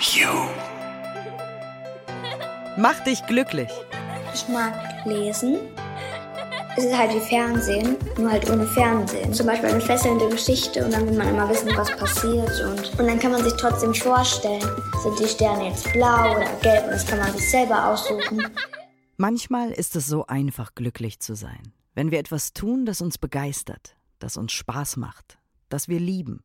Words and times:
You. 0.00 0.28
Mach 2.76 3.02
dich 3.02 3.26
glücklich. 3.26 3.68
Ich 4.32 4.46
mag 4.46 4.72
lesen. 5.04 5.58
Es 6.76 6.84
ist 6.84 6.96
halt 6.96 7.12
wie 7.12 7.18
Fernsehen, 7.18 7.96
nur 8.16 8.30
halt 8.30 8.48
ohne 8.48 8.64
Fernsehen. 8.68 9.34
Zum 9.34 9.46
Beispiel 9.46 9.70
eine 9.70 9.80
fesselnde 9.80 10.28
Geschichte 10.28 10.84
und 10.84 10.92
dann 10.92 11.04
will 11.08 11.18
man 11.18 11.28
immer 11.30 11.48
wissen, 11.48 11.76
was 11.76 11.90
passiert. 11.96 12.60
Und, 12.60 13.00
und 13.00 13.06
dann 13.08 13.18
kann 13.18 13.32
man 13.32 13.42
sich 13.42 13.52
trotzdem 13.54 13.92
vorstellen, 13.92 14.62
sind 15.02 15.18
die 15.18 15.26
Sterne 15.26 15.70
jetzt 15.70 15.92
blau 15.92 16.30
oder 16.30 16.46
gelb 16.62 16.84
und 16.84 16.92
das 16.92 17.04
kann 17.04 17.18
man 17.18 17.32
sich 17.32 17.50
selber 17.50 17.88
aussuchen. 17.88 18.46
Manchmal 19.16 19.72
ist 19.72 19.96
es 19.96 20.06
so 20.06 20.26
einfach, 20.28 20.76
glücklich 20.76 21.18
zu 21.18 21.34
sein, 21.34 21.72
wenn 21.96 22.12
wir 22.12 22.20
etwas 22.20 22.52
tun, 22.52 22.86
das 22.86 23.00
uns 23.00 23.18
begeistert, 23.18 23.96
das 24.20 24.36
uns 24.36 24.52
Spaß 24.52 24.96
macht, 24.96 25.38
das 25.68 25.88
wir 25.88 25.98
lieben. 25.98 26.44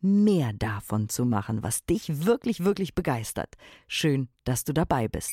mehr 0.00 0.52
davon 0.52 1.08
zu 1.08 1.24
machen, 1.24 1.62
was 1.62 1.84
dich 1.84 2.24
wirklich, 2.24 2.64
wirklich 2.64 2.94
begeistert. 2.94 3.54
Schön, 3.86 4.28
dass 4.44 4.64
du 4.64 4.72
dabei 4.72 5.08
bist. 5.08 5.32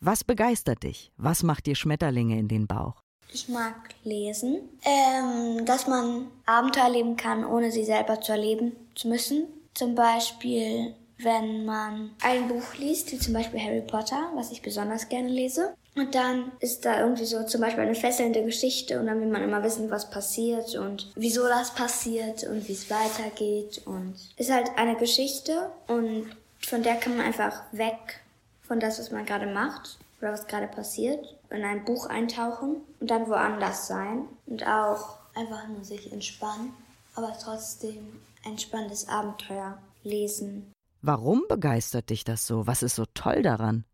Was 0.00 0.24
begeistert 0.24 0.82
dich? 0.82 1.12
Was 1.16 1.42
macht 1.42 1.66
dir 1.66 1.76
Schmetterlinge 1.76 2.38
in 2.38 2.48
den 2.48 2.66
Bauch? 2.66 3.02
Ich 3.32 3.48
mag 3.48 3.94
lesen, 4.04 4.68
ähm, 4.84 5.64
dass 5.64 5.86
man 5.86 6.26
Abenteuer 6.44 6.84
erleben 6.84 7.16
kann, 7.16 7.44
ohne 7.44 7.70
sie 7.70 7.84
selber 7.84 8.20
zu 8.20 8.32
erleben 8.32 8.72
zu 8.94 9.08
müssen. 9.08 9.46
Zum 9.74 9.94
Beispiel, 9.94 10.94
wenn 11.18 11.64
man 11.64 12.10
ein 12.22 12.48
Buch 12.48 12.74
liest, 12.78 13.12
wie 13.12 13.18
zum 13.18 13.34
Beispiel 13.34 13.60
Harry 13.60 13.82
Potter, 13.82 14.30
was 14.34 14.50
ich 14.50 14.62
besonders 14.62 15.08
gerne 15.08 15.28
lese. 15.28 15.74
Und 15.94 16.14
dann 16.14 16.52
ist 16.60 16.84
da 16.84 17.00
irgendwie 17.00 17.26
so 17.26 17.44
zum 17.44 17.60
Beispiel 17.60 17.82
eine 17.82 17.94
fesselnde 17.94 18.42
Geschichte 18.44 18.98
und 18.98 19.06
dann 19.06 19.20
will 19.20 19.28
man 19.28 19.42
immer 19.42 19.62
wissen, 19.62 19.90
was 19.90 20.08
passiert 20.08 20.74
und 20.74 21.12
wieso 21.16 21.46
das 21.46 21.74
passiert 21.74 22.44
und 22.44 22.66
wie 22.66 22.72
es 22.72 22.90
weitergeht. 22.90 23.82
Und 23.84 24.14
ist 24.36 24.50
halt 24.50 24.70
eine 24.76 24.96
Geschichte 24.96 25.70
und 25.88 26.34
von 26.60 26.82
der 26.82 26.94
kann 26.96 27.16
man 27.16 27.26
einfach 27.26 27.62
weg 27.72 28.20
von 28.62 28.80
das, 28.80 28.98
was 28.98 29.10
man 29.10 29.26
gerade 29.26 29.46
macht 29.46 29.98
oder 30.20 30.32
was 30.32 30.46
gerade 30.46 30.68
passiert, 30.68 31.36
in 31.50 31.62
ein 31.62 31.84
Buch 31.84 32.06
eintauchen 32.06 32.76
und 33.00 33.10
dann 33.10 33.28
woanders 33.28 33.86
sein 33.86 34.28
und 34.46 34.66
auch 34.66 35.18
einfach 35.34 35.68
nur 35.68 35.84
sich 35.84 36.10
entspannen, 36.10 36.72
aber 37.14 37.36
trotzdem 37.42 38.20
ein 38.46 38.58
spannendes 38.58 39.08
Abenteuer 39.08 39.78
lesen. 40.04 40.71
Warum 41.04 41.42
begeistert 41.48 42.10
dich 42.10 42.22
das 42.22 42.46
so? 42.46 42.68
Was 42.68 42.84
ist 42.84 42.94
so 42.94 43.04
toll 43.12 43.42
daran? 43.42 43.84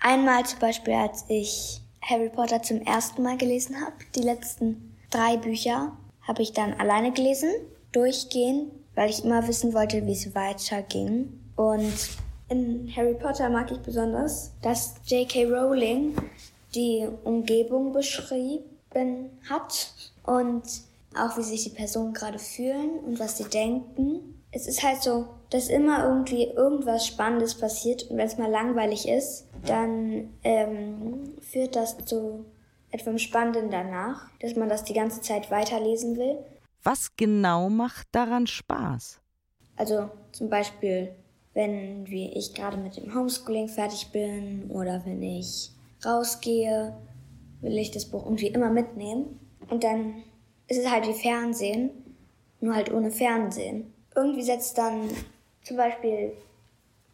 Einmal 0.00 0.44
zum 0.44 0.58
Beispiel, 0.58 0.94
als 0.94 1.24
ich 1.28 1.80
Harry 2.02 2.30
Potter 2.30 2.60
zum 2.62 2.80
ersten 2.82 3.22
Mal 3.22 3.36
gelesen 3.36 3.80
habe, 3.80 3.94
die 4.16 4.22
letzten 4.22 4.96
drei 5.10 5.36
Bücher 5.36 5.96
habe 6.22 6.42
ich 6.42 6.52
dann 6.52 6.74
alleine 6.74 7.12
gelesen, 7.12 7.50
durchgehend, 7.92 8.72
weil 8.96 9.08
ich 9.08 9.24
immer 9.24 9.46
wissen 9.46 9.72
wollte, 9.72 10.04
wie 10.04 10.12
es 10.12 10.34
weiterging. 10.34 11.40
Und 11.54 12.10
in 12.48 12.92
Harry 12.96 13.14
Potter 13.14 13.48
mag 13.50 13.70
ich 13.70 13.78
besonders, 13.78 14.50
dass 14.60 14.96
J.K. 15.06 15.44
Rowling 15.44 16.16
die 16.74 17.08
Umgebung 17.22 17.92
beschrieben 17.92 19.30
hat 19.48 19.92
und 20.24 20.62
auch 21.16 21.38
wie 21.38 21.42
sich 21.42 21.62
die 21.62 21.70
Personen 21.70 22.12
gerade 22.12 22.40
fühlen 22.40 22.98
und 23.06 23.20
was 23.20 23.38
sie 23.38 23.48
denken. 23.48 24.37
Es 24.50 24.66
ist 24.66 24.82
halt 24.82 25.02
so, 25.02 25.26
dass 25.50 25.68
immer 25.68 26.04
irgendwie 26.04 26.44
irgendwas 26.44 27.06
Spannendes 27.06 27.54
passiert 27.54 28.04
und 28.10 28.16
wenn 28.16 28.26
es 28.26 28.38
mal 28.38 28.50
langweilig 28.50 29.08
ist, 29.08 29.46
dann 29.66 30.30
ähm, 30.42 31.34
führt 31.40 31.76
das 31.76 31.96
zu 32.04 32.46
etwas 32.90 33.20
Spannendem 33.20 33.70
danach, 33.70 34.30
dass 34.40 34.56
man 34.56 34.68
das 34.68 34.84
die 34.84 34.94
ganze 34.94 35.20
Zeit 35.20 35.50
weiterlesen 35.50 36.16
will. 36.16 36.38
Was 36.82 37.14
genau 37.16 37.68
macht 37.68 38.08
daran 38.12 38.46
Spaß? 38.46 39.20
Also 39.76 40.10
zum 40.32 40.48
Beispiel, 40.48 41.14
wenn 41.54 42.06
wie 42.08 42.32
ich 42.32 42.54
gerade 42.54 42.76
mit 42.76 42.96
dem 42.96 43.14
Homeschooling 43.14 43.68
fertig 43.68 44.10
bin 44.12 44.70
oder 44.70 45.04
wenn 45.04 45.22
ich 45.22 45.70
rausgehe, 46.04 46.96
will 47.60 47.76
ich 47.76 47.90
das 47.90 48.06
Buch 48.06 48.24
irgendwie 48.24 48.48
immer 48.48 48.70
mitnehmen. 48.70 49.38
Und 49.68 49.84
dann 49.84 50.22
ist 50.68 50.78
es 50.78 50.90
halt 50.90 51.06
wie 51.06 51.14
Fernsehen, 51.14 51.90
nur 52.60 52.74
halt 52.74 52.92
ohne 52.92 53.10
Fernsehen. 53.10 53.92
Irgendwie 54.18 54.42
setzt 54.42 54.76
dann 54.76 55.08
zum 55.62 55.76
Beispiel 55.76 56.32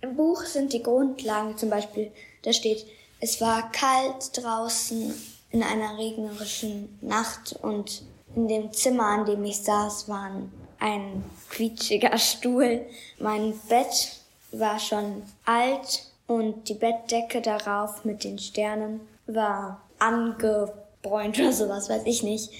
im 0.00 0.16
Buch 0.16 0.42
sind 0.44 0.72
die 0.72 0.82
Grundlagen, 0.82 1.56
zum 1.58 1.68
Beispiel, 1.68 2.10
da 2.42 2.52
steht, 2.54 2.86
es 3.20 3.42
war 3.42 3.70
kalt 3.72 4.30
draußen 4.34 5.14
in 5.50 5.62
einer 5.62 5.98
regnerischen 5.98 6.98
Nacht 7.02 7.56
und 7.60 8.02
in 8.34 8.48
dem 8.48 8.72
Zimmer, 8.72 9.04
an 9.04 9.26
dem 9.26 9.44
ich 9.44 9.58
saß, 9.58 10.08
war 10.08 10.30
ein 10.78 11.24
quietschiger 11.50 12.16
Stuhl. 12.18 12.86
Mein 13.18 13.52
Bett 13.68 14.20
war 14.52 14.78
schon 14.78 15.22
alt 15.44 16.10
und 16.26 16.70
die 16.70 16.74
Bettdecke 16.74 17.42
darauf 17.42 18.06
mit 18.06 18.24
den 18.24 18.38
Sternen 18.38 19.00
war 19.26 19.82
angebräunt 19.98 21.38
oder 21.38 21.52
sowas, 21.52 21.90
weiß 21.90 22.04
ich 22.06 22.22
nicht. 22.22 22.50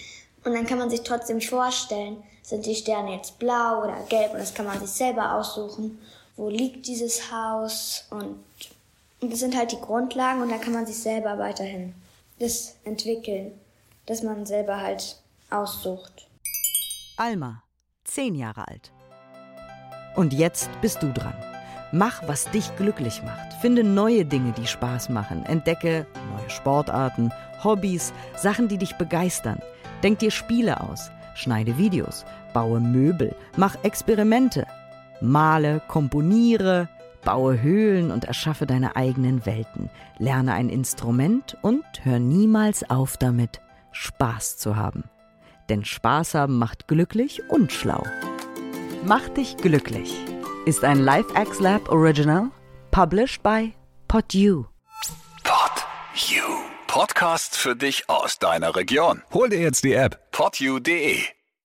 Und 0.44 0.55
dann 0.55 0.66
kann 0.66 0.78
man 0.78 0.91
sich 0.91 1.03
trotzdem 1.03 1.41
vorstellen, 1.41 2.22
sind 2.43 2.66
die 2.66 2.75
Sterne 2.75 3.15
jetzt 3.15 3.38
blau 3.38 3.82
oder 3.82 3.97
gelb 4.09 4.32
und 4.32 4.38
das 4.38 4.53
kann 4.53 4.66
man 4.66 4.78
sich 4.78 4.91
selber 4.91 5.34
aussuchen 5.34 5.99
wo 6.37 6.49
liegt 6.49 6.87
dieses 6.87 7.31
Haus 7.31 8.06
und, 8.10 8.37
und 9.21 9.32
das 9.32 9.41
sind 9.41 9.56
halt 9.56 9.72
die 9.72 9.81
Grundlagen 9.81 10.43
und 10.43 10.50
da 10.50 10.59
kann 10.59 10.72
man 10.72 10.87
sich 10.87 10.99
selber 10.99 11.38
weiterhin 11.38 11.94
das 12.38 12.77
entwickeln, 12.84 13.53
dass 14.06 14.22
man 14.22 14.44
selber 14.44 14.81
halt 14.81 15.16
aussucht. 15.50 16.28
Alma, 17.16 17.62
zehn 18.05 18.34
Jahre 18.34 18.66
alt. 18.66 18.91
Und 20.16 20.32
jetzt 20.32 20.69
bist 20.81 21.03
du 21.03 21.12
dran. 21.12 21.34
Mach, 21.93 22.26
was 22.26 22.50
dich 22.50 22.75
glücklich 22.76 23.22
macht. 23.22 23.53
Finde 23.61 23.84
neue 23.84 24.25
Dinge, 24.25 24.53
die 24.53 24.66
Spaß 24.66 25.11
machen. 25.11 25.47
Entdecke 25.47 26.06
neue 26.37 26.50
Sportarten, 26.50 27.32
Hobbys, 27.62 28.12
Sachen, 28.37 28.66
die 28.66 28.78
dich 28.78 28.97
begeistern. 28.97 29.61
Denk 30.04 30.20
dir 30.20 30.31
Spiele 30.31 30.81
aus. 30.81 31.10
Schneide 31.34 31.76
Videos. 31.76 32.25
Baue 32.53 32.78
Möbel. 32.78 33.34
Mach 33.56 33.75
Experimente. 33.82 34.69
Male, 35.20 35.82
komponiere, 35.88 36.88
baue 37.25 37.60
Höhlen 37.60 38.12
und 38.12 38.25
erschaffe 38.25 38.66
deine 38.66 38.94
eigenen 38.94 39.44
Welten. 39.47 39.91
Lerne 40.19 40.53
ein 40.53 40.69
Instrument 40.69 41.56
und 41.62 41.84
hör 42.04 42.20
niemals 42.20 42.88
auf 42.88 43.16
damit, 43.16 43.60
Spaß 43.91 44.59
zu 44.59 44.76
haben. 44.76 45.04
Denn 45.69 45.84
Spaß 45.84 46.34
haben 46.34 46.59
macht 46.59 46.87
glücklich 46.87 47.43
und 47.48 47.72
schlau. 47.72 48.04
Mach 49.04 49.28
dich 49.31 49.56
glücklich 49.56 50.14
ist 50.66 50.82
ein 50.84 51.04
LifeX 51.04 51.60
Lab 51.60 51.91
Original, 51.91 52.50
published 52.91 53.43
by 53.43 53.75
PodU. 54.09 54.64
Pod 55.43 56.63
You. 56.94 57.05
Podcast 57.05 57.56
für 57.56 57.75
dich 57.75 58.09
aus 58.09 58.38
deiner 58.38 58.77
Region. 58.77 59.25
Hol 59.32 59.49
dir 59.49 59.59
jetzt 59.59 59.82
die 59.82 59.94
App 59.94 60.31
podyou.de. 60.31 61.34